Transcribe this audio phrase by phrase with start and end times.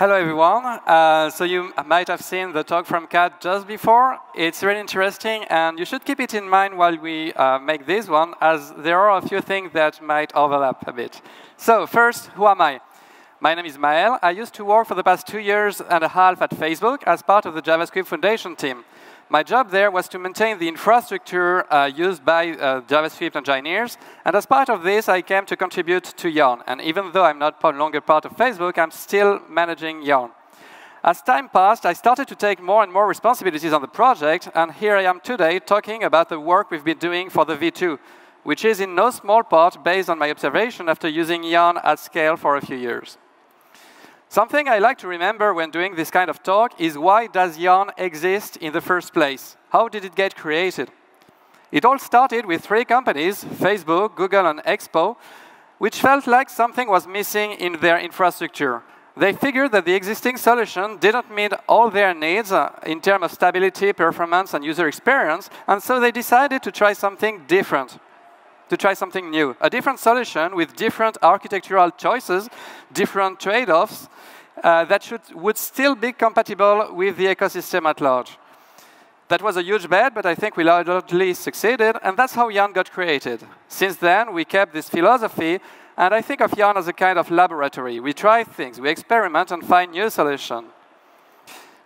[0.00, 0.64] Hello, everyone.
[0.86, 4.18] Uh, so you might have seen the talk from Kat just before.
[4.34, 8.08] It's really interesting, and you should keep it in mind while we uh, make this
[8.08, 11.20] one, as there are a few things that might overlap a bit.
[11.58, 12.80] So first, who am I?
[13.40, 14.18] My name is Maël.
[14.22, 17.20] I used to work for the past two years and a half at Facebook as
[17.20, 18.84] part of the JavaScript Foundation team.
[19.32, 24.34] My job there was to maintain the infrastructure uh, used by uh, JavaScript engineers, and
[24.34, 26.64] as part of this, I came to contribute to Yarn.
[26.66, 30.32] And even though I'm not longer part of Facebook, I'm still managing Yarn.
[31.04, 34.72] As time passed, I started to take more and more responsibilities on the project, and
[34.72, 38.00] here I am today talking about the work we've been doing for the V2,
[38.42, 42.36] which is in no small part based on my observation after using Yarn at scale
[42.36, 43.16] for a few years.
[44.32, 47.90] Something I like to remember when doing this kind of talk is why does Yarn
[47.98, 49.56] exist in the first place?
[49.70, 50.88] How did it get created?
[51.72, 55.16] It all started with three companies, Facebook, Google, and Expo,
[55.78, 58.84] which felt like something was missing in their infrastructure.
[59.16, 63.32] They figured that the existing solution didn't meet all their needs uh, in terms of
[63.32, 67.98] stability, performance, and user experience, and so they decided to try something different
[68.70, 72.48] to try something new, a different solution with different architectural choices,
[72.92, 74.08] different trade-offs
[74.62, 78.38] uh, that should, would still be compatible with the ecosystem at large.
[79.26, 82.72] That was a huge bet, but I think we largely succeeded, and that's how Yarn
[82.72, 83.44] got created.
[83.66, 85.58] Since then, we kept this philosophy,
[85.96, 87.98] and I think of Yarn as a kind of laboratory.
[87.98, 90.68] We try things, we experiment, and find new solutions.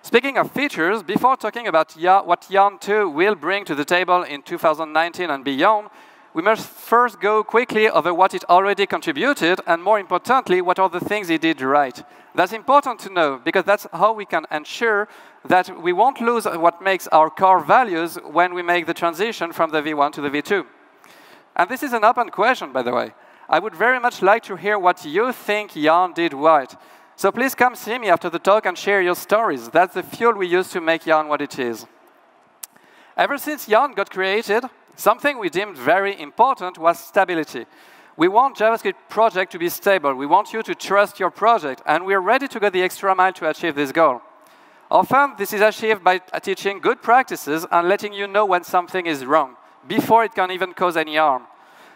[0.03, 1.97] Speaking of features, before talking about
[2.27, 5.89] what Yarn 2 will bring to the table in 2019 and beyond,
[6.35, 10.89] we must first go quickly over what it already contributed, and more importantly, what are
[10.89, 12.03] the things it did right.
[12.35, 15.09] That's important to know, because that's how we can ensure
[15.47, 19.71] that we won't lose what makes our core values when we make the transition from
[19.71, 20.67] the V1 to the V2.
[21.55, 23.13] And this is an open question, by the way.
[23.49, 26.75] I would very much like to hear what you think Yarn did right.
[27.15, 29.69] So please come see me after the talk and share your stories.
[29.69, 31.87] That's the fuel we use to make Yarn what it is.
[33.17, 34.65] Ever since Yarn got created,
[34.97, 37.67] Something we deemed very important was stability.
[38.17, 40.15] We want JavaScript project to be stable.
[40.15, 43.33] We want you to trust your project, and we're ready to go the extra mile
[43.33, 44.23] to achieve this goal.
[44.91, 49.25] Often, this is achieved by teaching good practices and letting you know when something is
[49.25, 49.57] wrong,
[49.89, 51.47] before it can even cause any harm.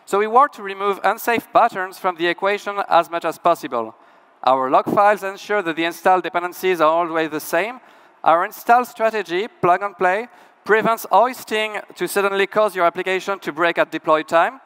[0.05, 3.95] So we work to remove unsafe patterns from the equation as much as possible.
[4.43, 7.79] Our lock files ensure that the install dependencies are always the same.
[8.25, 10.29] Our install strategy, plug and play,
[10.69, 14.61] prevents hoisting to suddenly cause your application to break at deploy time.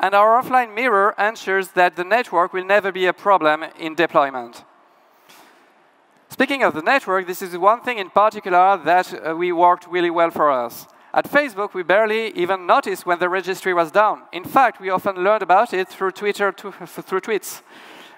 [0.00, 4.64] And our offline mirror ensures that the network will never be a problem in deployment.
[6.30, 10.08] Speaking of the network, this is one thing in particular that uh, we worked really
[10.08, 10.86] well for us.
[11.12, 14.22] At Facebook, we barely even noticed when the registry was down.
[14.32, 17.60] In fact, we often learned about it through Twitter, through tweets.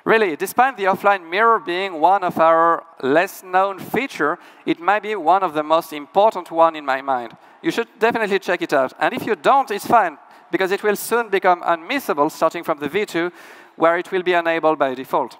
[0.09, 5.15] Really, despite the offline mirror being one of our less known feature, it might be
[5.15, 7.37] one of the most important one in my mind.
[7.61, 8.95] You should definitely check it out.
[8.99, 10.17] And if you don't, it's fine,
[10.51, 13.31] because it will soon become unmissable starting from the V2,
[13.77, 15.37] where it will be enabled by default.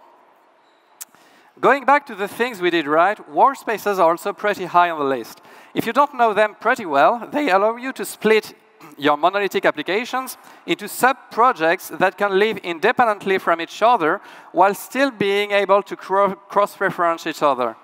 [1.59, 5.17] Going back to the things we did right, workspaces are also pretty high on the
[5.17, 5.41] list.
[5.73, 8.53] If you don't know them pretty well, they allow you to split
[8.99, 10.37] your monolithic applications
[10.67, 14.21] into sub-projects that can live independently from each other
[14.53, 17.77] while still being able to cross-reference each other.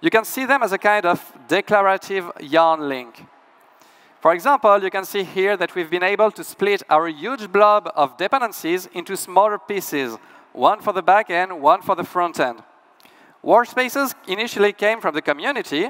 [0.00, 3.26] You can see them as a kind of declarative yarn link.
[4.20, 7.90] For example, you can see here that we've been able to split our huge blob
[7.94, 10.16] of dependencies into smaller pieces,
[10.52, 12.62] one for the back end, one for the front end.
[13.42, 15.88] Workspaces initially came from the community,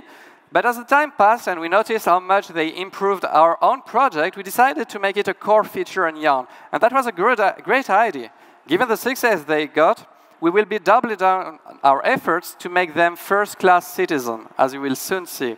[0.52, 4.36] but as the time passed and we noticed how much they improved our own project,
[4.36, 6.46] we decided to make it a core feature in Yarn.
[6.72, 8.32] And that was a great, great idea.
[8.66, 10.06] Given the success they got,
[10.40, 14.96] we will be doubling down our efforts to make them first-class citizens, as you will
[14.96, 15.56] soon see.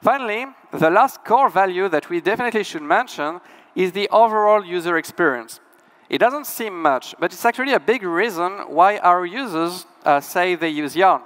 [0.00, 3.40] Finally, the last core value that we definitely should mention
[3.74, 5.60] is the overall user experience.
[6.08, 10.54] It doesn't seem much, but it's actually a big reason why our users uh, say
[10.54, 11.22] they use Yarn.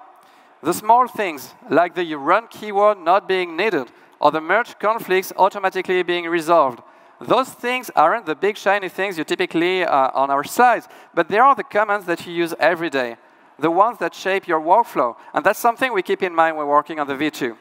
[0.62, 3.88] The small things, like the run keyword not being needed,
[4.20, 6.80] or the merge conflicts automatically being resolved.
[7.20, 11.38] Those things aren't the big shiny things you typically uh, on our slides, but they
[11.38, 13.16] are the commands that you use every day,
[13.58, 15.16] the ones that shape your workflow.
[15.34, 17.56] And that's something we keep in mind when working on the V2.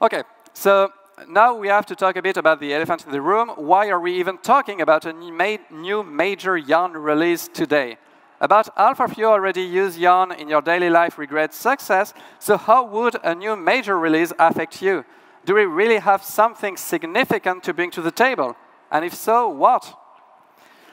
[0.00, 0.92] OK, so
[1.28, 3.48] now we have to talk a bit about the elephant in the room.
[3.50, 7.98] Why are we even talking about a new major Yarn release today?
[8.40, 12.84] About half of you already use Yarn in your daily life regret success, so how
[12.84, 15.04] would a new major release affect you?
[15.46, 18.56] do we really have something significant to bring to the table?
[18.90, 19.96] And if so, what?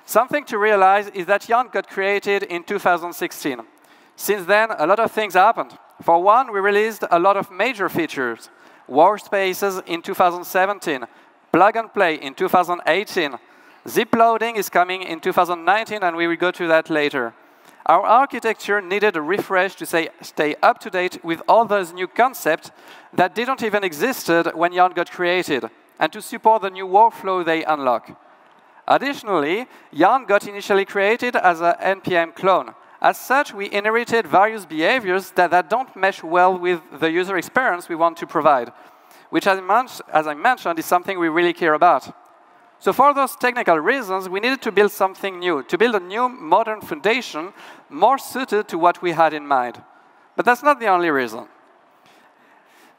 [0.05, 3.61] Something to realize is that Yarn got created in 2016.
[4.15, 5.77] Since then, a lot of things happened.
[6.03, 8.49] For one, we released a lot of major features.
[8.87, 11.05] Workspaces in 2017,
[11.51, 13.35] plug and play in 2018.
[13.87, 17.33] Zip loading is coming in 2019, and we will go to that later.
[17.85, 22.07] Our architecture needed a refresh to say, stay up to date with all those new
[22.07, 22.71] concepts
[23.13, 25.69] that didn't even existed when Yarn got created,
[25.99, 28.17] and to support the new workflow they unlock.
[28.87, 32.73] Additionally, Yarn got initially created as an NPM clone.
[33.01, 37.89] As such, we inherited various behaviors that, that don't mesh well with the user experience
[37.89, 38.71] we want to provide,
[39.29, 39.59] which, as
[40.27, 42.15] I mentioned, is something we really care about.
[42.83, 46.27] So for those technical reasons, we needed to build something new, to build a new
[46.27, 47.53] modern foundation
[47.89, 49.81] more suited to what we had in mind.
[50.35, 51.47] But that's not the only reason.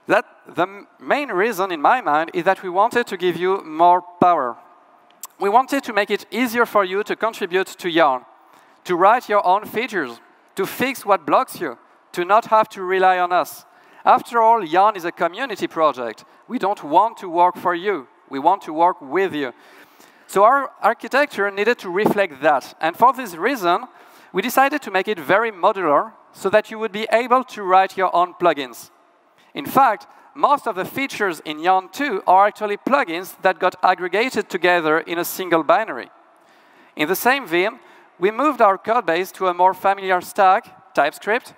[0.07, 4.03] That the main reason in my mind is that we wanted to give you more
[4.23, 4.57] power.
[5.39, 8.25] We wanted to make it easier for you to contribute to Yarn,
[8.85, 10.19] to write your own features,
[10.55, 11.77] to fix what blocks you,
[12.13, 13.67] to not have to rely on us.
[14.07, 16.25] After all, Yarn is a community project.
[16.49, 18.09] We don't want to work for you.
[18.35, 19.53] We want to work with you.
[20.27, 22.77] So our architecture needed to reflect that.
[22.81, 23.85] And for this reason,
[24.33, 27.97] we decided to make it very modular so that you would be able to write
[27.97, 28.91] your own plugins.
[29.55, 34.51] In fact, most of the features in Yarn 2 are actually plugins that got aggregated
[34.51, 36.11] together in a single binary.
[36.97, 37.79] In the same vein,
[38.19, 41.55] we moved our code base to a more familiar stack, TypeScript,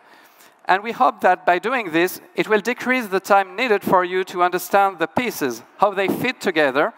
[0.69, 4.25] and we hope that by doing this, it will decrease the time needed for you
[4.25, 6.93] to understand the pieces, how they fit together,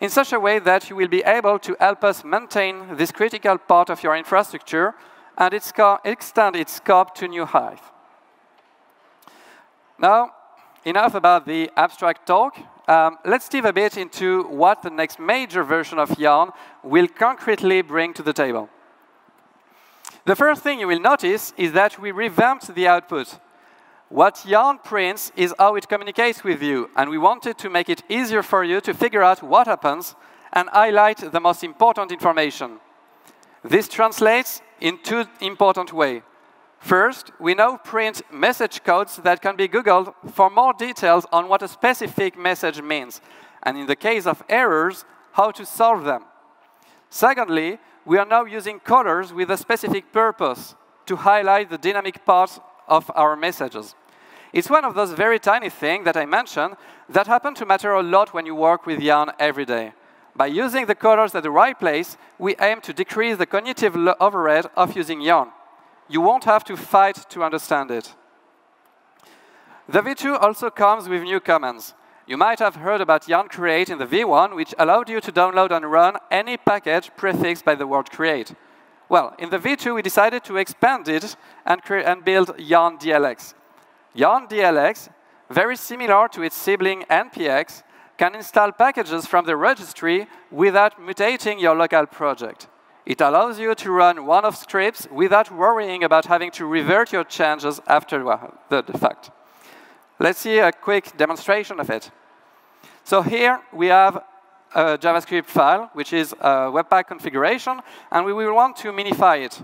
[0.00, 3.58] in such a way that you will be able to help us maintain this critical
[3.58, 4.94] part of your infrastructure
[5.36, 5.72] and its
[6.04, 7.82] extend its scope to new heights.
[9.98, 10.30] Now,
[10.84, 12.56] enough about the abstract talk.
[12.86, 16.50] Um, let's dive a bit into what the next major version of Yarn
[16.84, 18.70] will concretely bring to the table.
[20.28, 23.38] The first thing you will notice is that we revamped the output.
[24.10, 28.02] What Yarn prints is how it communicates with you, and we wanted to make it
[28.10, 30.14] easier for you to figure out what happens
[30.52, 32.78] and highlight the most important information.
[33.64, 36.20] This translates in two important ways.
[36.78, 41.62] First, we now print message codes that can be Googled for more details on what
[41.62, 43.22] a specific message means,
[43.62, 46.26] and in the case of errors, how to solve them.
[47.08, 50.74] Secondly, we are now using colors with a specific purpose
[51.04, 52.58] to highlight the dynamic parts
[52.88, 53.94] of our messages.
[54.50, 56.76] It's one of those very tiny things that I mentioned
[57.10, 59.92] that happen to matter a lot when you work with Yarn every day.
[60.34, 64.64] By using the colors at the right place, we aim to decrease the cognitive overhead
[64.74, 65.50] of using Yarn.
[66.08, 68.14] You won't have to fight to understand it.
[69.86, 71.92] The V2 also comes with new commands.
[72.28, 75.70] You might have heard about yarn create in the V1, which allowed you to download
[75.70, 78.54] and run any package prefixed by the word create.
[79.08, 83.54] Well, in the V2, we decided to expand it and, and build yarn DLX.
[84.12, 85.08] Yarn DLX,
[85.48, 87.82] very similar to its sibling NPX,
[88.18, 92.66] can install packages from the registry without mutating your local project.
[93.06, 97.80] It allows you to run one-off scripts without worrying about having to revert your changes
[97.86, 98.22] after
[98.68, 99.30] the fact.
[100.20, 102.10] Let's see a quick demonstration of it.
[103.08, 104.22] So here we have
[104.74, 107.80] a JavaScript file, which is a Webpack configuration,
[108.12, 109.62] and we will want to minify it.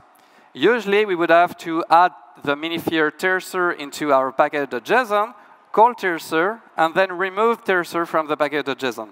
[0.55, 5.35] Usually, we would have to add the minifier terser into our package.json,
[5.73, 9.11] call terser, and then remove terser from the package.json.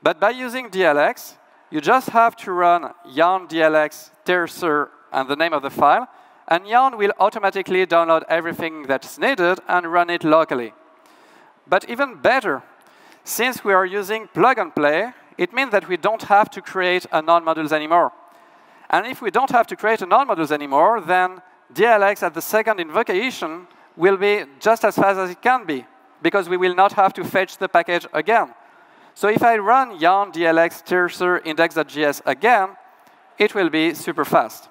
[0.00, 1.34] But by using DLX,
[1.72, 6.06] you just have to run yarn DLX terser and the name of the file,
[6.46, 10.74] and Yarn will automatically download everything that's needed and run it locally.
[11.66, 12.62] But even better,
[13.24, 17.06] since we are using plug and play, it means that we don't have to create
[17.12, 18.12] a node_modules anymore.
[18.90, 21.40] And if we don't have to create a node_modules anymore, then
[21.72, 25.86] DLX at the second invocation will be just as fast as it can be,
[26.20, 28.54] because we will not have to fetch the package again.
[29.14, 32.76] So if I run yarn dlx terser index.js again,
[33.38, 34.68] it will be super fast.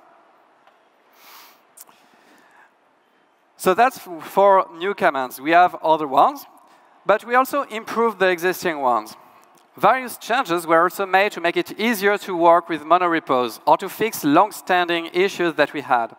[3.58, 5.40] So that's for new commands.
[5.40, 6.46] We have other ones,
[7.06, 9.16] but we also improved the existing ones.
[9.78, 13.88] Various changes were also made to make it easier to work with monorepos or to
[13.88, 16.16] fix long-standing issues that we had.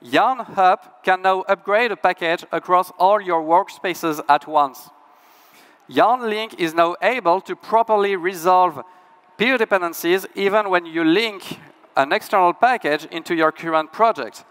[0.00, 4.90] Yarn up can now upgrade a package across all your workspaces at once.
[5.86, 8.82] Yarn Link is now able to properly resolve
[9.36, 11.58] peer dependencies even when you link
[11.96, 14.44] an external package into your current project.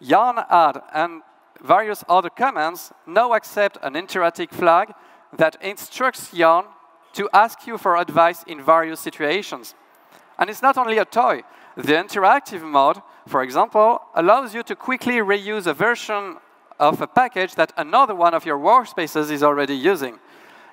[0.00, 1.22] Yarn Add and
[1.62, 4.92] various other commands now accept an interactive flag
[5.36, 6.66] that instructs Yarn
[7.14, 9.74] to ask you for advice in various situations.
[10.38, 11.42] And it's not only a toy.
[11.76, 16.36] The interactive mode, for example, allows you to quickly reuse a version
[16.78, 20.18] of a package that another one of your workspaces is already using.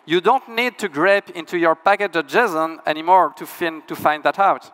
[0.06, 4.72] You don't need to grep into your package.json anymore to, fin to find that out.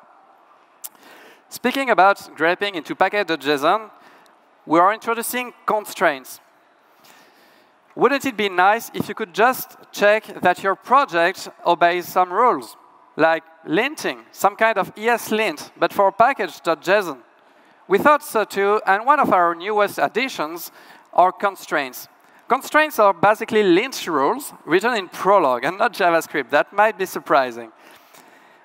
[1.49, 3.89] Speaking about greping into package.json,
[4.67, 6.41] we are introducing constraints.
[7.95, 12.75] Wouldn't it be nice if you could just check that your project obeys some rules,
[13.15, 17.19] like linting, some kind of ESLint, but for package.json?
[17.87, 20.71] We thought so too, and one of our newest additions
[21.13, 22.09] are constraints.
[22.49, 26.49] Constraints are basically lint rules written in Prolog and not JavaScript.
[26.49, 27.71] That might be surprising.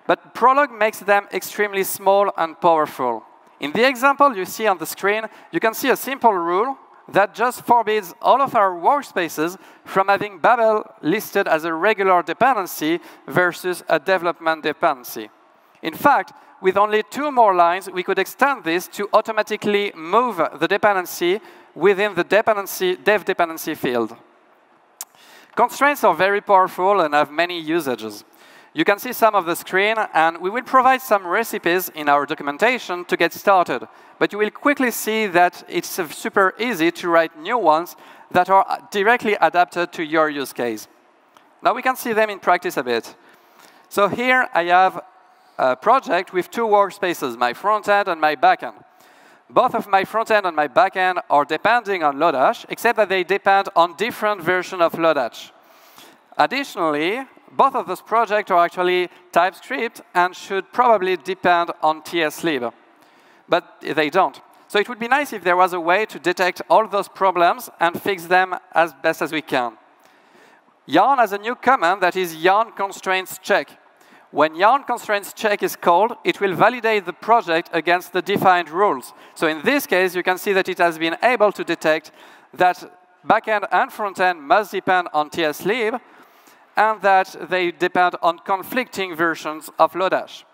[0.09, 3.25] But Prolog makes them extremely small and powerful.
[3.63, 6.77] In the example you see on the screen, you can see a simple rule
[7.09, 12.99] that just forbids all of our workspaces from having Babel listed as a regular dependency
[13.29, 15.31] versus a development dependency.
[15.81, 20.69] In fact, with only two more lines, we could extend this to automatically move the
[20.69, 21.41] dependency
[21.75, 24.17] within the dependency, dev dependency field.
[25.55, 28.25] Constraints are very powerful and have many usages.
[28.75, 32.25] You can see some of the screen, and we will provide some recipes in our
[32.25, 33.87] documentation to get started.
[34.19, 37.97] But you will quickly see that it's super easy to write new ones
[38.31, 40.89] that are directly adapted to your use case.
[41.63, 43.15] Now we can see them in practice a bit.
[43.91, 45.03] So here I have
[45.59, 48.77] a project with two workspaces, my front end and my back end.
[49.51, 53.11] Both of my front end and my back end are depending on Lodash, except that
[53.11, 55.51] they depend on different versions of Lodash.
[56.39, 57.21] Additionally,
[57.53, 62.73] both of those projects are actually TypeScript and should probably depend on TSLib.
[63.49, 64.41] But they don't.
[64.69, 67.69] So it would be nice if there was a way to detect all those problems
[67.79, 69.77] and fix them as best as we can.
[70.87, 73.69] Yarn has a new command that is yarn constraints check.
[74.31, 79.13] When yarn constraints check is called, it will validate the project against the defined rules.
[79.35, 82.11] So in this case, you can see that it has been able to detect
[82.55, 82.83] that
[83.27, 86.01] backend and frontend must depend on TSLib,
[86.77, 90.45] and that they depend on conflicting versions of Lodash.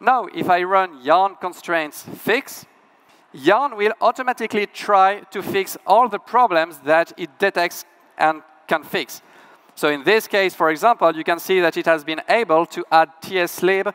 [0.00, 2.66] Now, if I run yarn constraints fix,
[3.32, 7.84] yarn will automatically try to fix all the problems that it detects
[8.18, 9.22] and can fix.
[9.74, 12.84] So in this case, for example, you can see that it has been able to
[12.90, 13.94] add tslib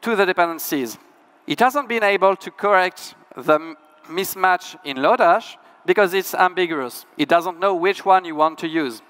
[0.00, 0.98] to the dependencies.
[1.46, 3.76] It hasn't been able to correct the
[4.08, 7.04] mismatch in Lodash because it's ambiguous.
[7.18, 9.02] It doesn't know which one you want to use.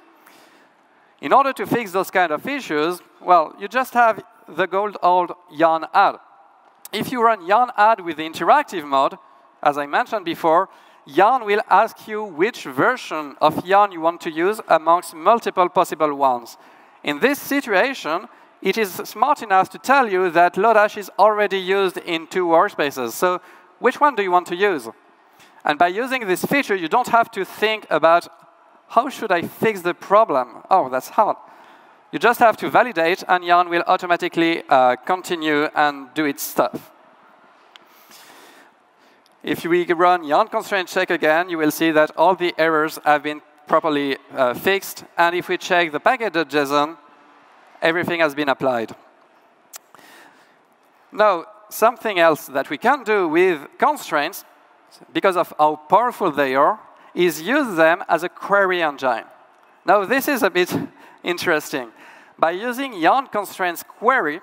[1.24, 5.32] In order to fix those kind of issues, well, you just have the gold old
[5.50, 6.16] yarn add.
[6.92, 9.14] If you run yarn add with the interactive mode,
[9.62, 10.68] as I mentioned before,
[11.06, 16.14] Yarn will ask you which version of Yarn you want to use amongst multiple possible
[16.14, 16.58] ones.
[17.02, 18.28] In this situation,
[18.60, 23.12] it is smart enough to tell you that Lodash is already used in two workspaces.
[23.12, 23.40] So
[23.78, 24.88] which one do you want to use?
[25.64, 28.28] And by using this feature, you don't have to think about
[28.94, 30.62] how should I fix the problem?
[30.70, 31.36] Oh, that's hard.
[32.12, 36.92] You just have to validate, and Yarn will automatically uh, continue and do its stuff.
[39.42, 43.24] If we run yarn constraint check again, you will see that all the errors have
[43.24, 45.04] been properly uh, fixed.
[45.18, 46.96] And if we check the package.json,
[47.82, 48.94] everything has been applied.
[51.10, 54.44] Now, something else that we can do with constraints,
[55.12, 56.78] because of how powerful they are,
[57.14, 59.24] is use them as a query engine.
[59.86, 60.74] Now, this is a bit
[61.22, 61.90] interesting.
[62.38, 64.40] By using yarn constraints query,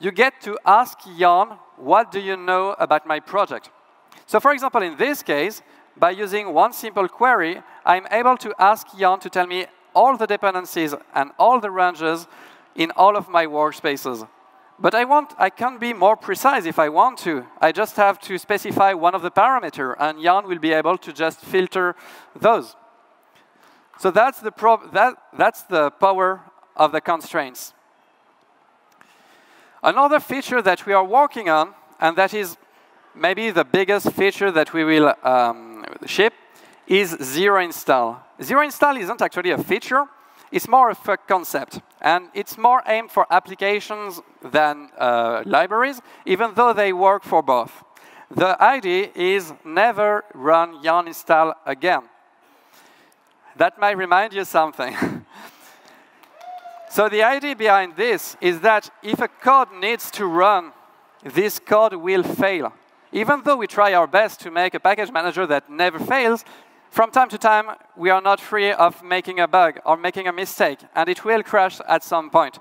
[0.00, 3.70] you get to ask yarn, what do you know about my project?
[4.26, 5.62] So for example, in this case,
[5.96, 10.26] by using one simple query, I'm able to ask Yarn to tell me all the
[10.26, 12.26] dependencies and all the ranges
[12.76, 14.28] in all of my workspaces.
[14.80, 17.44] But I, want, I can be more precise if I want to.
[17.60, 21.12] I just have to specify one of the parameters, and Yarn will be able to
[21.12, 21.96] just filter
[22.38, 22.76] those.
[23.98, 24.52] So that's the,
[24.92, 26.42] that, that's the power
[26.76, 27.74] of the constraints.
[29.82, 32.56] Another feature that we are working on, and that is
[33.16, 36.32] maybe the biggest feature that we will um, ship
[36.86, 38.22] is zero install.
[38.40, 40.04] Zero install isn't actually a feature,
[40.50, 41.80] it's more of a concept.
[42.00, 47.84] And it's more aimed for applications than uh, libraries, even though they work for both.
[48.30, 52.02] The idea is never run yarn install again.
[53.56, 54.94] That might remind you something.
[56.90, 60.72] so the idea behind this is that if a code needs to run,
[61.24, 62.72] this code will fail.
[63.10, 66.44] Even though we try our best to make a package manager that never fails,
[66.90, 70.32] from time to time, we are not free of making a bug or making a
[70.32, 72.58] mistake, and it will crash at some point.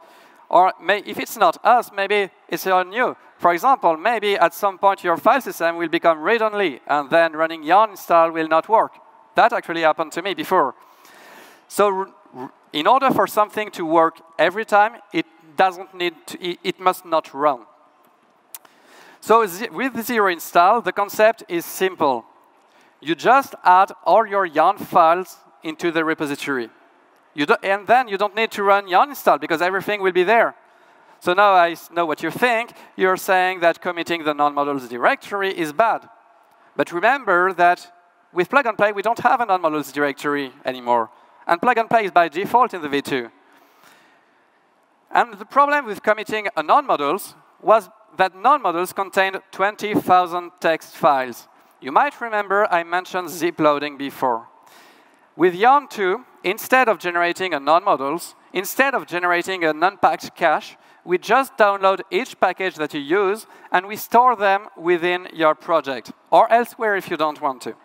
[0.49, 3.15] Or may, if it's not us, maybe it's on you.
[3.37, 7.63] For example, maybe at some point your file system will become read-only, and then running
[7.63, 8.93] yarn install will not work.
[9.35, 10.73] That actually happened to me before.
[11.67, 12.13] So
[12.73, 17.33] in order for something to work every time, it doesn't need to, it must not
[17.33, 17.65] run.
[19.19, 19.41] So
[19.71, 22.25] with zero install, the concept is simple.
[22.99, 26.69] You just add all your yarn files into the repository.
[27.63, 30.55] and then you don't need to run yarn install because everything will be there.
[31.19, 32.73] So now I know what you think.
[32.95, 36.07] You're saying that committing the node_modules directory is bad.
[36.75, 37.91] But remember that
[38.33, 41.09] with plug and play, we don't have a node_modules directory anymore.
[41.47, 43.31] And plug and play is by default in the V2.
[45.11, 51.47] And the problem with committing a node_modules was that node_modules contained 20,000 text files.
[51.79, 54.47] You might remember I mentioned zip loading before.
[55.35, 61.19] With Yarn 2, instead of generating a node_modules, instead of generating an unpacked cache, we
[61.19, 66.51] just download each package that you use, and we store them within your project, or
[66.51, 67.75] elsewhere if you don't want to.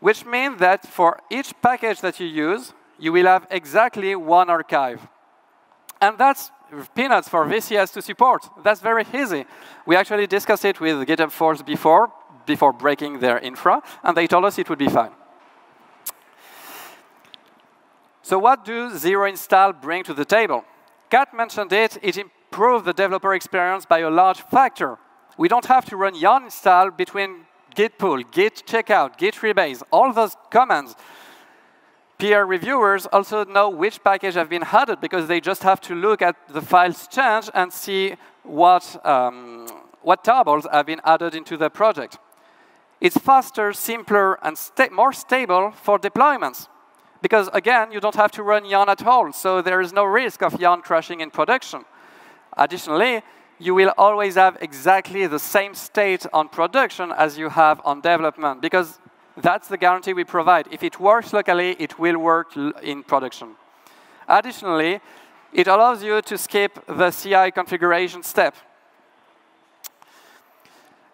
[0.00, 5.06] Which means that for each package that you use, you will have exactly one archive.
[6.00, 6.50] And that's
[6.94, 8.48] peanuts for VCS to support.
[8.62, 9.46] That's very easy.
[9.86, 12.12] We actually discussed it with GitHub Force before,
[12.48, 15.12] before breaking their infra, and they told us it would be fine.
[18.22, 20.64] So what do zero install bring to the table?
[21.08, 24.98] Kat mentioned it, it improved the developer experience by a large factor.
[25.38, 30.12] We don't have to run yarn install between git pull, git checkout, git rebase, all
[30.12, 30.94] those commands.
[32.18, 36.20] Peer reviewers also know which package have been added because they just have to look
[36.20, 39.66] at the files change and see what, um,
[40.02, 42.18] what tarballs have been added into the project.
[43.00, 46.68] It's faster, simpler, and sta more stable for deployments.
[47.22, 50.42] Because again, you don't have to run yarn at all, so there is no risk
[50.42, 51.84] of yarn crashing in production.
[52.56, 53.22] Additionally,
[53.58, 58.62] you will always have exactly the same state on production as you have on development,
[58.62, 58.98] because
[59.36, 60.68] that's the guarantee we provide.
[60.70, 63.56] If it works locally, it will work in production.
[64.28, 65.00] Additionally,
[65.52, 68.54] it allows you to skip the CI configuration step.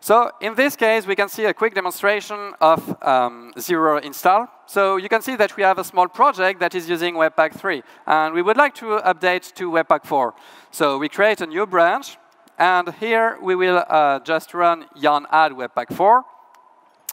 [0.05, 4.49] So in this case, we can see a quick demonstration of um, zero install.
[4.67, 7.83] So you can see that we have a small project that is using Webpack 3.
[8.07, 10.35] And we would like to update to Webpack 4.
[10.71, 12.19] So we create a new branch.
[12.59, 16.23] And here we will uh, just run yarn add Webpack 4.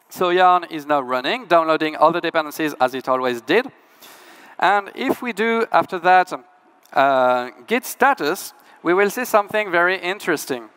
[0.09, 3.67] So yarn is now running, downloading all the dependencies as it always did.
[4.59, 6.33] And if we do, after that,
[6.91, 10.69] uh, git status, we will see something very interesting.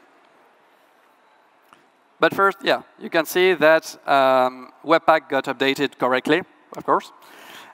[2.25, 6.41] But first, yeah, you can see that um, Webpack got updated correctly,
[6.75, 7.13] of course.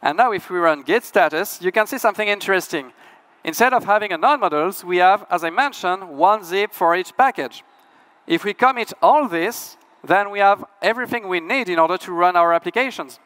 [0.02, 2.90] And now if we run git status, you can see something interesting.
[3.44, 7.62] Instead of having a node_modules, we have, as I mentioned, one zip for each package.
[8.26, 12.34] If we commit all this, then we have everything we need in order to run
[12.34, 13.20] our applications.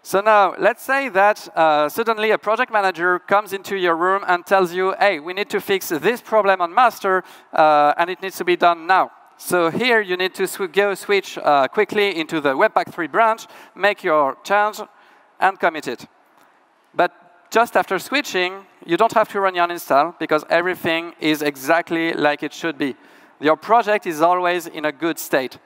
[0.00, 4.46] So now, let's say that uh, suddenly a project manager comes into your room and
[4.46, 7.22] tells you, hey, we need to fix this problem on master,
[7.52, 9.10] uh, and it needs to be done now.
[9.38, 14.02] So here you need to go switch uh, quickly into the Webpack 3 branch, make
[14.02, 14.80] your change,
[15.38, 16.06] and commit it.
[16.94, 17.12] But
[17.50, 22.42] just after switching, you don't have to run yarn install because everything is exactly like
[22.42, 22.96] it should be.
[23.38, 25.58] Your project is always in a good state.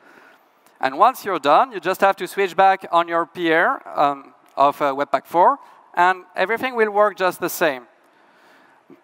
[0.80, 4.82] And once you're done, you just have to switch back on your PR um, of
[4.82, 5.58] uh, Webpack 4,
[5.94, 7.86] and everything will work just the same.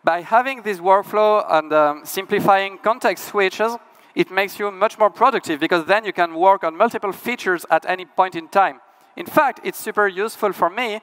[0.02, 3.76] By having this workflow and um, simplifying context switches,
[4.16, 7.85] it makes you much more productive because then you can work on multiple features at
[7.87, 8.81] any point in time.
[9.14, 11.00] In fact, it's super useful for me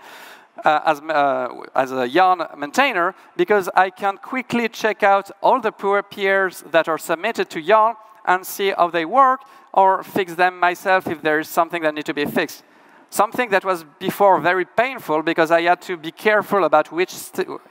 [0.66, 5.72] uh, as, uh, as a Yarn maintainer because I can quickly check out all the
[5.72, 7.96] poor peers that are submitted to Yarn
[8.26, 9.42] and see how they work
[9.74, 12.64] or fix them myself if there is something that needs to be fixed.
[13.12, 17.14] Something that was before very painful because I had to be careful about which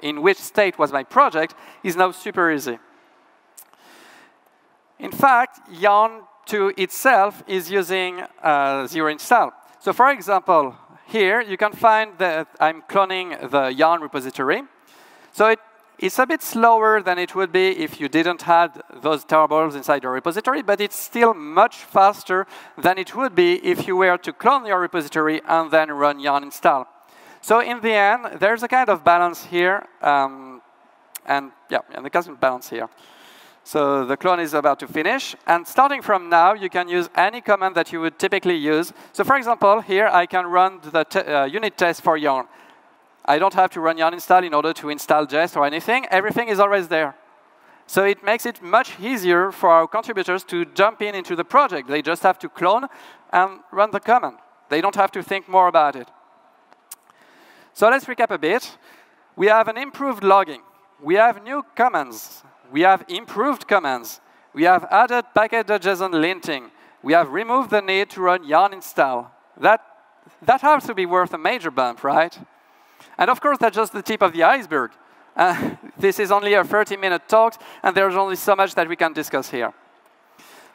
[0.00, 2.78] in which state was my project is now super easy.
[5.02, 9.52] In fact, Yarn 2 itself is using uh, zero install.
[9.80, 14.62] So for example, here you can find that I'm cloning the Yarn repository.
[15.32, 15.58] So it,
[15.98, 20.04] it's a bit slower than it would be if you didn't have those tarballs inside
[20.04, 22.46] your repository, but it's still much faster
[22.80, 26.44] than it would be if you were to clone your repository and then run yarn
[26.44, 26.86] install.
[27.40, 30.62] So in the end, there's a kind of balance here, um,
[31.26, 32.88] and yeah, and the of balance here.
[33.64, 35.36] So the clone is about to finish.
[35.46, 38.92] And starting from now, you can use any command that you would typically use.
[39.12, 42.46] So for example, here I can run the uh, unit test for yarn.
[43.24, 46.06] I don't have to run yarn install in order to install Jest or anything.
[46.10, 47.14] Everything is always there.
[47.86, 51.88] So it makes it much easier for our contributors to jump in into the project.
[51.88, 52.86] They just have to clone
[53.32, 54.38] and run the command.
[54.70, 56.08] They don't have to think more about it.
[57.74, 58.76] So let's recap a bit.
[59.36, 60.62] We have an improved logging.
[61.00, 62.42] We have new commands.
[62.72, 64.20] We have improved commands.
[64.54, 66.70] We have added package.json linting.
[67.02, 69.30] We have removed the need to run yarn install.
[69.60, 69.80] That,
[70.40, 72.36] that has to be worth a major bump, right?
[73.18, 74.92] And of course, that's just the tip of the iceberg.
[75.36, 79.12] Uh, this is only a 30-minute talk, and there's only so much that we can
[79.12, 79.72] discuss here.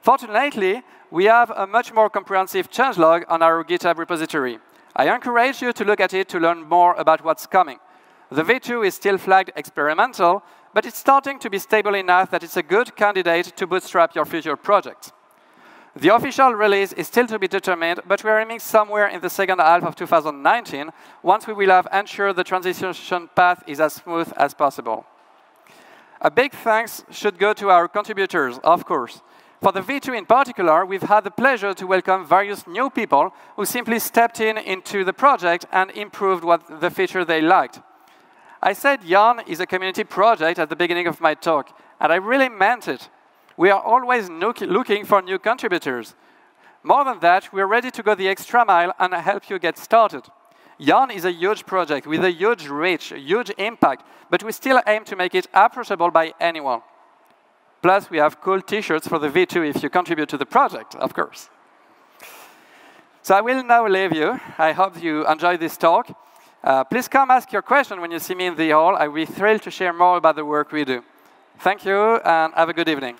[0.01, 4.59] Fortunately, we have a much more comprehensive changelog on our GitHub repository.
[4.95, 7.79] I encourage you to look at it to learn more about what's coming.
[8.29, 10.43] The V2 is still flagged experimental,
[10.77, 14.25] but it's starting to be stable enough that it's a good candidate to bootstrap your
[14.25, 15.11] future project.
[15.95, 19.57] The official release is still to be determined, but we're aiming somewhere in the second
[19.57, 20.91] half of 2019,
[21.23, 25.03] once we will have ensured the transition path is as smooth as possible.
[26.21, 29.23] A big thanks should go to our contributors, of course.
[29.63, 33.65] For the V2 in particular, we've had the pleasure to welcome various new people who
[33.65, 37.79] simply stepped in into the project and improved what the feature they liked.
[38.61, 42.15] I said Yarn is a community project at the beginning of my talk, and I
[42.15, 43.09] really meant it.
[43.55, 46.15] We are always looking for new contributors.
[46.83, 50.23] More than that, we're ready to go the extra mile and help you get started.
[50.79, 54.81] Yarn is a huge project with a huge reach, a huge impact, but we still
[54.85, 56.81] aim to make it approachable by anyone.
[57.81, 61.13] Plus, we have cool t-shirts for the V2 if you contribute to the project, of
[61.13, 61.49] course.
[63.21, 64.39] So I will now leave you.
[64.57, 66.09] I hope you enjoyed this talk.
[66.63, 68.95] Uh, please come ask your question when you see me in the hall.
[68.95, 71.03] I will be thrilled to share more about the work we do.
[71.59, 73.17] Thank you, and have a good evening.